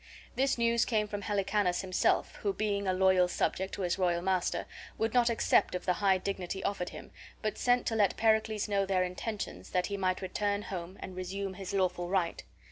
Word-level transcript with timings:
This 0.35 0.57
news 0.57 0.83
came 0.83 1.07
from 1.07 1.21
Helicanus 1.21 1.81
himself, 1.81 2.37
who, 2.37 2.53
being 2.53 2.87
a 2.87 2.91
loyal 2.91 3.27
subject 3.27 3.71
to 3.75 3.83
his 3.83 3.99
royal 3.99 4.23
master, 4.23 4.65
would 4.97 5.13
not 5.13 5.29
accept 5.29 5.75
of 5.75 5.85
the 5.85 5.93
high 6.01 6.17
dignity 6.17 6.63
offered 6.63 6.89
him, 6.89 7.11
but 7.43 7.55
sent 7.59 7.85
to 7.85 7.95
let 7.95 8.17
Pericles 8.17 8.67
know 8.67 8.83
their 8.83 9.03
intentions, 9.03 9.69
that 9.69 9.85
he 9.85 9.97
might 9.97 10.23
return 10.23 10.63
home 10.63 10.97
and 11.01 11.15
resume 11.15 11.53
his 11.53 11.71
lawful 11.71 12.09
right. 12.09 12.43